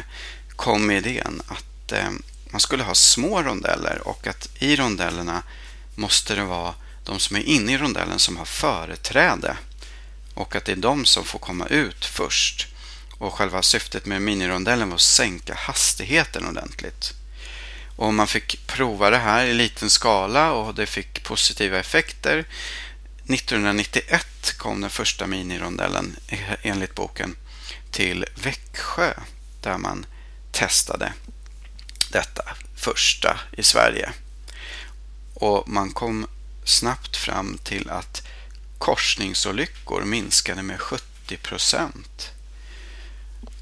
[0.55, 2.11] kom med idén att eh,
[2.45, 5.43] man skulle ha små rondeller och att i rondellerna
[5.95, 9.57] måste det vara de som är inne i rondellen som har företräde
[10.33, 12.67] och att det är de som får komma ut först.
[13.17, 17.13] Och själva syftet med minirondellen var att sänka hastigheten ordentligt.
[17.95, 22.45] Och man fick prova det här i liten skala och det fick positiva effekter.
[23.29, 26.15] 1991 kom den första minirondellen
[26.61, 27.35] enligt boken
[27.91, 29.13] till Växjö
[29.61, 30.05] där man
[30.51, 31.13] testade
[32.11, 32.43] detta
[32.75, 34.11] första i Sverige.
[35.33, 36.27] Och man kom
[36.63, 38.27] snabbt fram till att
[38.77, 42.31] korsningsolyckor minskade med 70 procent.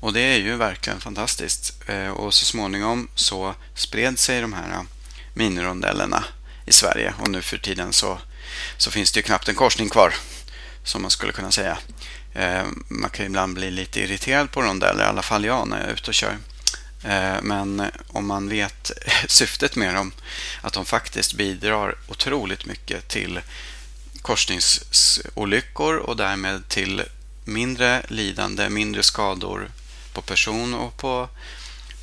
[0.02, 1.74] Och det är ju verkligen fantastiskt.
[1.88, 4.82] Eh, och så småningom så spred sig de här eh,
[5.34, 6.24] minirondellerna
[6.66, 8.20] i Sverige och nu för tiden så,
[8.78, 10.14] så finns det ju knappt en korsning kvar
[10.84, 11.78] som man skulle kunna säga.
[12.34, 15.90] Eh, man kan ibland bli lite irriterad på rondeller, i alla fall jag när jag
[15.90, 16.38] är ute och kör.
[17.42, 18.92] Men om man vet
[19.28, 20.12] syftet med dem,
[20.62, 23.40] att de faktiskt bidrar otroligt mycket till
[24.22, 27.04] korsningsolyckor och därmed till
[27.46, 29.70] mindre lidande, mindre skador
[30.14, 31.30] på person och på,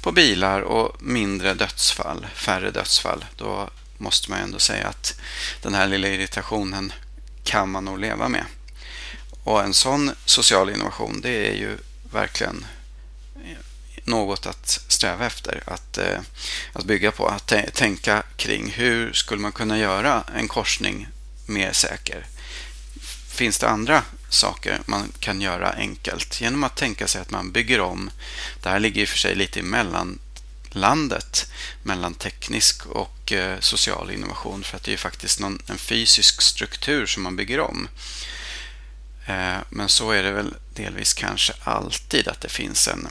[0.03, 3.25] på bilar och mindre dödsfall, färre dödsfall.
[3.37, 5.21] Då måste man ändå säga att
[5.63, 6.93] den här lilla irritationen
[7.45, 8.45] kan man nog leva med.
[9.45, 11.79] Och en sån social innovation, det är ju
[12.13, 12.67] verkligen
[14.05, 16.21] något att sträva efter, att, eh,
[16.73, 17.27] att bygga på.
[17.27, 21.09] Att tänka kring hur skulle man kunna göra en korsning
[21.47, 22.27] mer säker?
[23.39, 27.81] Finns det andra saker man kan göra enkelt genom att tänka sig att man bygger
[27.81, 28.11] om.
[28.63, 31.51] Det här ligger i och för sig lite i mellanlandet
[31.83, 37.07] mellan teknisk och eh, social innovation för att det är faktiskt någon, en fysisk struktur
[37.07, 37.89] som man bygger om.
[39.27, 43.09] Eh, men så är det väl delvis kanske alltid att det finns en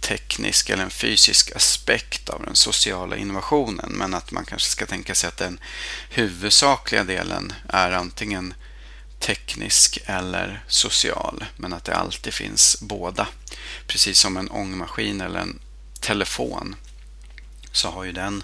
[0.00, 5.14] teknisk eller en fysisk aspekt av den sociala innovationen men att man kanske ska tänka
[5.14, 5.60] sig att den
[6.10, 8.54] huvudsakliga delen är antingen
[9.18, 13.28] teknisk eller social, men att det alltid finns båda.
[13.86, 15.58] Precis som en ångmaskin eller en
[16.00, 16.76] telefon
[17.72, 18.42] så har ju den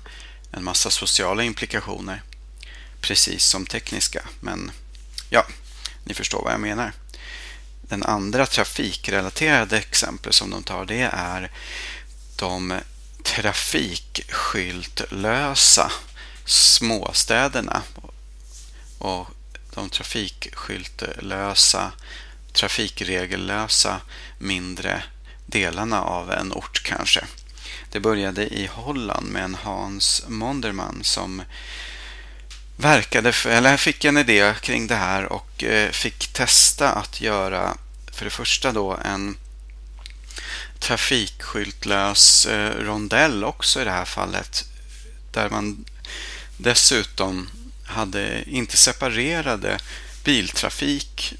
[0.50, 2.22] en massa sociala implikationer,
[3.00, 4.22] precis som tekniska.
[4.40, 4.70] Men
[5.30, 5.46] ja,
[6.04, 6.92] ni förstår vad jag menar.
[7.82, 11.50] Den andra trafikrelaterade exempel som de tar det är
[12.36, 12.80] de
[13.22, 15.92] trafikskyltlösa
[16.44, 17.82] småstäderna.
[18.98, 19.28] Och
[19.74, 21.92] de trafikskyltlösa,
[22.52, 24.00] trafikregellösa
[24.38, 25.02] mindre
[25.46, 27.24] delarna av en ort kanske.
[27.90, 31.42] Det började i Holland med en Hans Monderman som
[32.76, 37.76] verkade, eller fick en idé kring det här och eh, fick testa att göra
[38.12, 39.36] för det första då en
[40.78, 44.64] trafikskyltlös eh, rondell också i det här fallet
[45.32, 45.84] där man
[46.56, 47.48] dessutom
[47.92, 49.78] hade inte separerade
[50.24, 51.34] biltrafik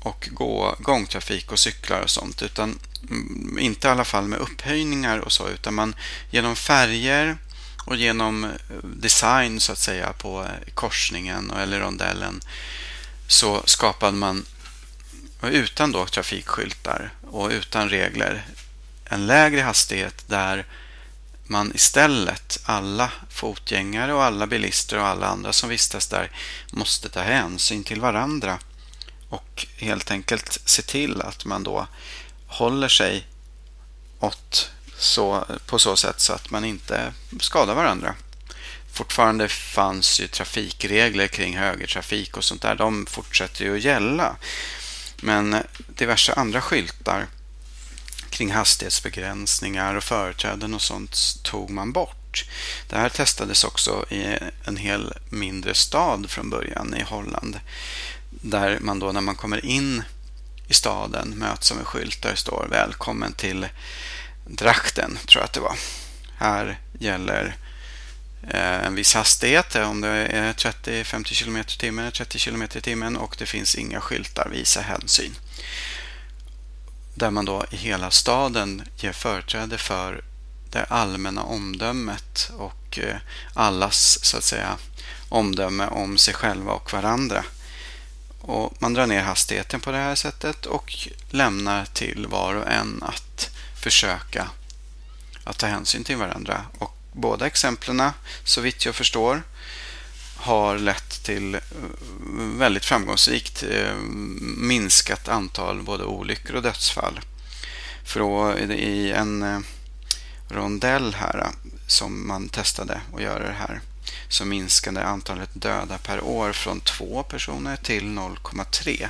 [0.00, 2.78] och gå, gångtrafik och cyklar och sånt utan
[3.10, 5.94] mm, inte i alla fall med upphöjningar och så utan man
[6.30, 7.36] genom färger
[7.84, 8.50] och genom eh,
[8.82, 12.40] design så att säga på eh, korsningen eller rondellen
[13.26, 14.46] så skapade man
[15.42, 18.44] utan då trafikskyltar och utan regler
[19.04, 20.66] en lägre hastighet där
[21.46, 26.30] man istället, alla fotgängare och alla bilister och alla andra som vistas där,
[26.70, 28.58] måste ta hänsyn till varandra
[29.28, 31.86] och helt enkelt se till att man då
[32.46, 33.26] håller sig
[34.20, 38.14] åt så, på så sätt så att man inte skadar varandra.
[38.92, 42.74] Fortfarande fanns ju trafikregler kring högertrafik och sånt där.
[42.74, 44.36] De fortsätter ju att gälla.
[45.20, 45.56] Men
[45.88, 47.26] diverse andra skyltar
[48.34, 52.44] kring hastighetsbegränsningar och företräden och sånt tog man bort.
[52.88, 57.60] Det här testades också i en hel mindre stad från början i Holland.
[58.30, 60.02] Där man då när man kommer in
[60.68, 63.68] i staden möts av en skylt där det står Välkommen till
[64.46, 65.76] Drachten, tror jag att det var.
[66.36, 67.56] Här gäller
[68.50, 73.16] eh, en viss hastighet, om det är 30-50 km i timmen, 30 km i timmen
[73.16, 75.34] och det finns inga skyltar, visa hänsyn
[77.14, 80.24] där man då i hela staden ger företräde för
[80.70, 83.16] det allmänna omdömet och eh,
[83.54, 84.76] allas så att säga
[85.28, 87.44] omdöme om sig själva och varandra.
[88.40, 93.02] Och man drar ner hastigheten på det här sättet och lämnar till var och en
[93.02, 93.50] att
[93.82, 94.48] försöka
[95.44, 96.64] att ta hänsyn till varandra.
[96.78, 98.10] Och båda exemplen,
[98.44, 99.42] så vitt jag förstår,
[100.36, 101.60] har lett till eh,
[102.36, 103.94] väldigt framgångsrikt eh,
[104.56, 107.20] minskat antal både olyckor och dödsfall.
[108.04, 108.20] För
[108.72, 109.60] i en eh,
[110.48, 111.48] rondell här
[111.86, 113.80] som man testade att göra det här
[114.28, 119.08] så minskade antalet döda per år från två personer till 0,3.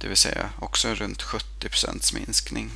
[0.00, 2.70] Det vill säga också runt 70 minskning.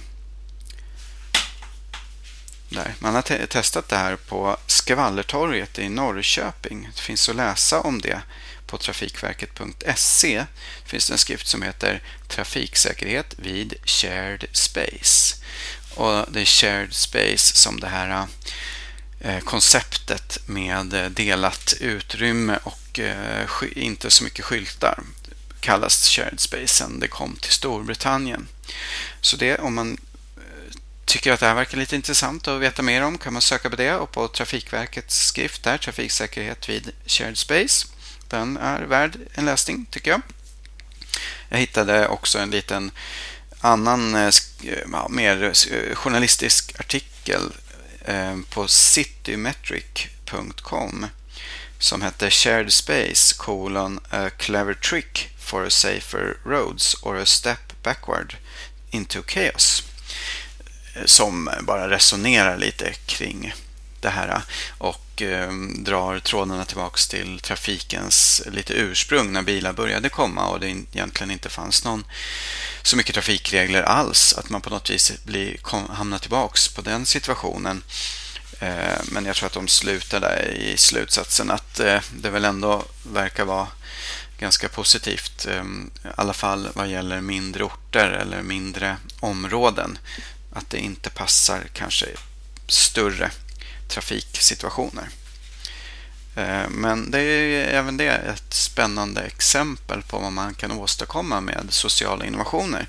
[2.68, 2.94] Där.
[2.98, 6.88] Man har te testat det här på Skvallertorget i Norrköping.
[6.94, 8.20] Det finns att läsa om det
[8.66, 10.36] på trafikverket.se.
[10.84, 15.36] Det finns en skrift som heter Trafiksäkerhet vid shared space.
[15.94, 18.26] Och det är shared space som det här
[19.20, 25.02] eh, konceptet med eh, delat utrymme och eh, inte så mycket skyltar
[25.64, 28.48] kallas shared space sen det kom till Storbritannien.
[29.20, 29.98] Så det om man
[31.04, 33.76] tycker att det här verkar lite intressant att veta mer om kan man söka på
[33.76, 37.86] det och på Trafikverkets skrift där, Trafiksäkerhet vid Shared Space.
[38.28, 40.20] Den är värd en läsning tycker jag.
[41.48, 42.90] Jag hittade också en liten
[43.60, 44.30] annan, eh,
[44.64, 45.52] eh, ja, mer eh,
[45.94, 47.52] journalistisk artikel
[48.50, 51.06] på citymetric.com
[51.78, 57.72] som hette Shared Space colon a clever trick for a safer roads or a step
[57.82, 58.36] backward
[58.90, 59.93] into chaos
[61.04, 63.54] som bara resonerar lite kring
[64.04, 64.42] det här eh,
[64.78, 70.66] och ehm, drar trådarna tillbaks till trafikens lite ursprung när bilar började komma och det
[70.66, 72.04] egentligen inte fanns någon
[72.82, 77.06] så mycket trafikregler alls att man på något vis blir, kom, hamnar tillbaks på den
[77.06, 77.82] situationen.
[78.60, 82.84] Eh, men jag tror att de slutar där i slutsatsen att eh, det väl ändå
[83.02, 83.66] verkar vara
[84.38, 89.98] ganska positivt, ehm, i alla fall vad gäller mindre orter eller mindre områden
[90.54, 92.06] att det inte passar kanske
[92.66, 93.30] större
[93.88, 95.08] trafiksituationer.
[96.34, 101.66] Eh, men det är även det ett spännande exempel på vad man kan åstadkomma med
[101.68, 102.86] sociala innovationer.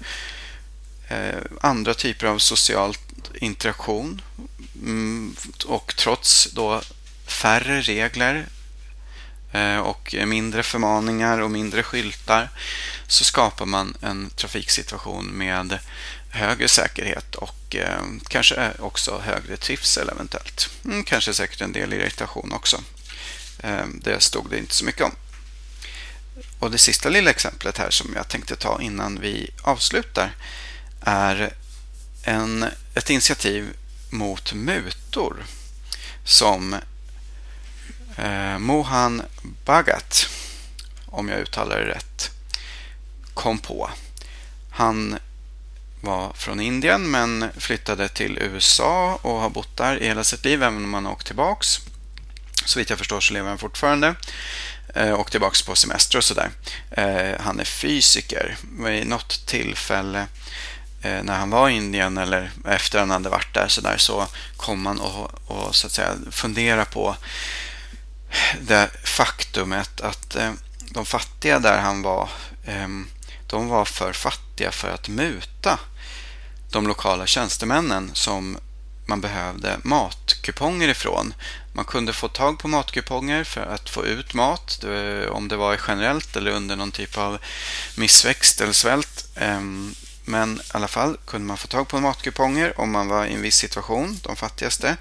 [1.08, 2.98] Eh, andra typer av social
[3.34, 4.22] interaktion
[4.76, 5.36] mm,
[5.66, 6.82] och trots då
[7.26, 8.46] färre regler
[9.52, 12.50] eh, och mindre förmaningar och mindre skyltar
[13.08, 15.80] så skapar man en trafiksituation med
[16.36, 20.70] högre säkerhet och eh, kanske också högre trivsel eventuellt.
[20.86, 22.84] Mm, kanske säkert en del irritation också.
[23.60, 25.12] Eh, det stod det inte så mycket om.
[26.60, 30.36] Och det sista lilla exemplet här som jag tänkte ta innan vi avslutar
[31.02, 31.54] är
[32.24, 33.74] en, ett initiativ
[34.10, 35.46] mot mutor
[36.24, 36.76] som
[38.18, 39.22] eh, Mohan
[39.66, 40.30] Bagat,
[41.06, 42.32] om jag uttalar det rätt,
[43.34, 43.90] kom på.
[44.70, 45.18] Han
[46.06, 50.64] var från Indien men flyttade till USA och har bott där i hela sitt liv
[50.64, 51.80] även om han har åkt tillbaks.
[52.66, 54.16] Så vitt jag förstår så lever han fortfarande
[54.96, 56.50] eh, och tillbaks på semester och sådär.
[56.92, 58.58] Eh, han är fysiker.
[58.80, 60.28] Vid något tillfälle
[61.02, 64.28] eh, när han var i Indien eller efter han hade varit där så, där, så
[64.58, 67.16] kom han och, och så att säga fundera på
[68.62, 70.38] det faktumet att
[70.80, 72.30] de fattiga där han var
[72.66, 73.08] ehm,
[73.48, 75.80] de var för fattiga för att muta
[76.76, 78.58] de lokala tjänstemännen som
[79.06, 81.34] man behövde matkuponger ifrån.
[81.74, 84.86] Man kunde få tag på matkuponger för att få ut mat,
[85.30, 87.38] om det var generellt eller under någon typ av
[87.98, 89.28] missväxt eller svält.
[89.36, 89.96] Ehm,
[90.26, 93.42] men i alla fall kunde man få tag på matkuponger om man var i en
[93.42, 94.98] viss situation, de fattigaste.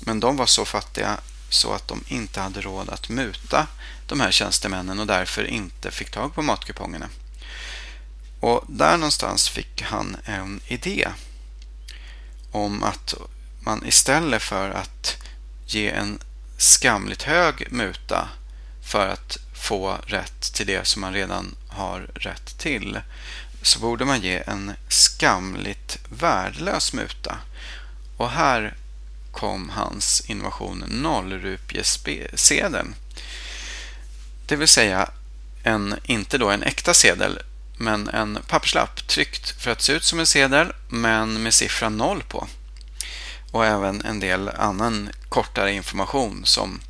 [0.00, 1.16] Men de var så fattiga
[1.48, 3.66] så att de inte hade råd att muta
[4.06, 7.08] de här tjänstemännen och därför inte fick tag på matkupongerna.
[8.42, 11.08] Och där någonstans fick han en idé
[12.50, 13.14] om att
[13.60, 15.16] man istället för att
[15.66, 16.18] ge en
[16.56, 18.28] skamligt hög muta
[18.84, 23.00] för att få rätt till det som man redan har rätt till
[23.62, 27.38] så borde man ge en skamligt värdelös muta.
[28.16, 28.74] Och här
[29.32, 32.94] kom hans innovation nollrupiesedeln.
[34.46, 35.10] Det vill säga
[35.62, 37.38] en, inte då en äkta sedel
[37.76, 42.22] men en papperslapp tryckt för att se ut som en sedel men med siffran 0
[42.28, 42.46] på.
[43.50, 46.80] Och även en del annan kortare information som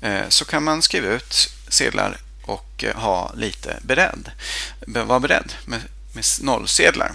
[0.00, 4.30] Eh, så kan man skriva ut sedlar och ha lite beredd.
[4.86, 5.80] Var beredd med,
[6.12, 7.12] med nollsedlar.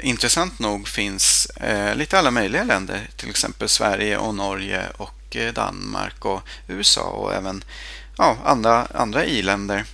[0.00, 5.52] Intressant nog finns eh, lite alla möjliga länder, till exempel Sverige och Norge och eh,
[5.52, 7.64] Danmark och USA och även
[8.16, 9.84] ja, andra, andra i-länder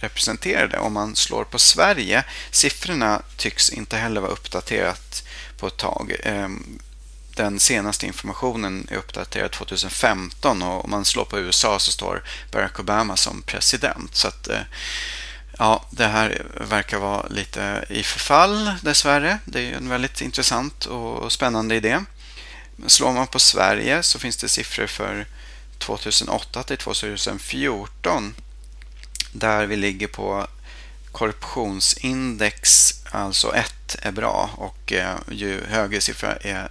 [0.00, 0.78] representerade.
[0.78, 5.22] Om man slår på Sverige, siffrorna tycks inte heller vara uppdaterat
[5.58, 6.14] på ett tag.
[6.22, 6.48] Eh,
[7.38, 12.80] den senaste informationen är uppdaterad 2015 och om man slår på USA så står Barack
[12.80, 14.14] Obama som president.
[14.14, 14.60] Så att, eh,
[15.58, 19.38] Ja, det här verkar vara lite i förfall dessvärre.
[19.44, 21.98] Det är en väldigt intressant och spännande idé.
[22.86, 25.26] Slår man på Sverige så finns det siffror för
[25.78, 28.34] 2008 till 2014
[29.32, 30.46] där vi ligger på
[31.12, 36.68] korruptionsindex, alltså 1 är bra och eh, ju högre siffra är,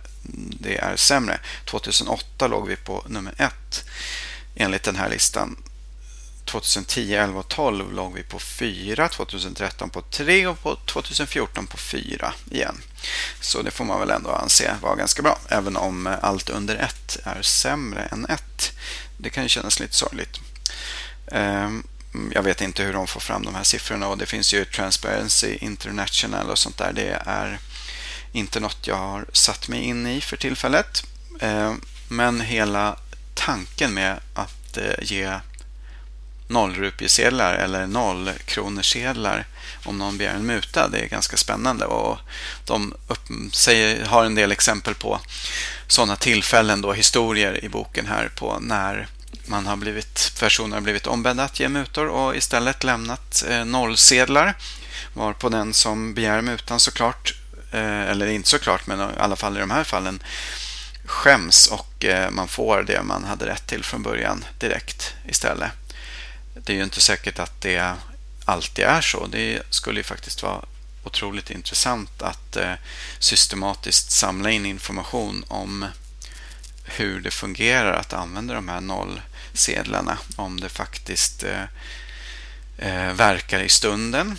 [0.60, 1.40] det är sämre.
[1.66, 3.86] 2008 låg vi på nummer 1
[4.56, 5.58] enligt den här listan.
[6.48, 11.78] 2010, 11 och 12 låg vi på 4, 2013 på 3 och på 2014 på
[11.78, 12.82] 4 igen.
[13.42, 16.76] Så det får man väl ändå anse vara ganska bra, även om eh, allt under
[16.76, 18.72] 1 är sämre än 1.
[19.18, 20.40] Det kan ju kännas lite sorgligt.
[21.32, 21.84] Ehm,
[22.32, 25.58] jag vet inte hur de får fram de här siffrorna och det finns ju Transparency
[25.62, 26.94] International och sånt där.
[26.94, 27.60] Det är
[28.32, 31.04] inte något jag har satt mig in i för tillfället.
[31.40, 32.98] Ehm, men hela
[33.34, 35.40] tanken med att eh, ge
[36.48, 39.46] nollrupiesedlar eller nollkronorsedlar
[39.84, 40.88] om någon begär en muta.
[40.88, 42.20] Det är ganska spännande och
[42.66, 43.20] de upp,
[43.52, 45.20] säger, har en del exempel på
[45.88, 49.08] sådana tillfällen, då, historier i boken här på när
[49.46, 54.56] man har blivit, personer har blivit ombedda att ge mutor och istället lämnat eh, nollsedlar
[55.14, 57.34] var på den som begär mutan såklart,
[57.72, 60.24] eh, eller inte såklart men i alla fall i de här fallen
[61.06, 65.72] skäms och eh, man får det man hade rätt till från början direkt istället
[66.68, 67.96] det är ju inte säkert att det
[68.46, 69.28] alltid är så.
[69.28, 70.66] Det skulle ju faktiskt vara
[71.04, 72.74] otroligt intressant att eh,
[73.20, 75.86] systematiskt samla in information om
[76.84, 80.18] hur det fungerar att använda de här nollsedlarna.
[80.36, 81.64] Om det faktiskt eh,
[82.78, 84.38] eh, verkar i stunden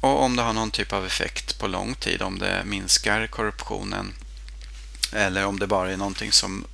[0.00, 2.22] och om det har någon typ av effekt på lång tid.
[2.22, 4.12] Om det minskar korruptionen
[5.12, 6.64] eller om det bara är någonting som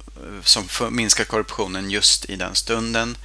[0.44, 3.16] som minskar korruptionen just i den stunden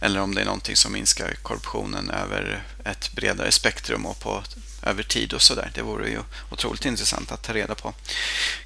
[0.00, 4.42] eller om det är någonting som minskar korruptionen över ett bredare spektrum och på,
[4.82, 5.70] över tid och sådär.
[5.74, 6.18] Det vore ju
[6.50, 7.94] otroligt intressant att ta reda på.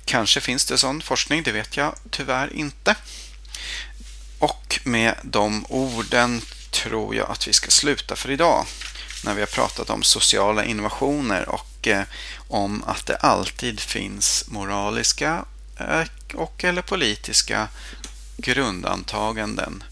[0.04, 2.94] Kanske finns det sån forskning, det vet jag tyvärr inte.
[4.38, 8.66] Och med de orden tror jag att vi ska sluta för idag
[9.24, 12.02] när vi har pratat om sociala innovationer och eh,
[12.48, 15.44] om att det alltid finns moraliska
[16.34, 17.68] och eller politiska
[18.36, 19.84] grundantaganden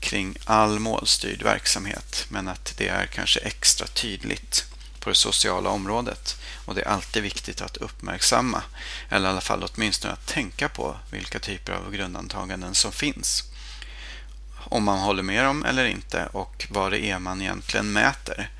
[0.00, 4.64] kring all målstyrd verksamhet men att det är kanske extra tydligt
[5.00, 8.62] på det sociala området och det är alltid viktigt att uppmärksamma
[9.08, 13.44] eller i alla fall åtminstone att tänka på vilka typer av grundantaganden som finns.
[14.56, 18.50] Om man håller med dem eller inte och vad det är man egentligen mäter.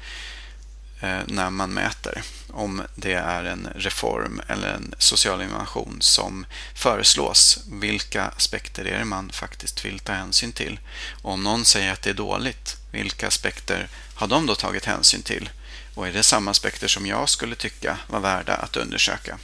[1.05, 7.59] Eh, när man mäter om det är en reform eller en social innovation som föreslås.
[7.71, 10.81] Vilka aspekter är det man faktiskt vill ta hänsyn till?
[11.23, 15.23] Och om någon säger att det är dåligt, vilka aspekter har de då tagit hänsyn
[15.23, 15.51] till?
[15.95, 19.39] Och är det samma aspekter som jag skulle tycka var värda att undersöka?